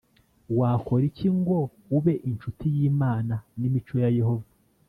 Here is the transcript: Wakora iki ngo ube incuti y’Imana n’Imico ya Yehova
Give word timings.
Wakora 0.57 1.03
iki 1.11 1.27
ngo 1.39 1.57
ube 1.97 2.13
incuti 2.29 2.65
y’Imana 2.77 3.35
n’Imico 3.59 3.95
ya 4.03 4.09
Yehova 4.17 4.49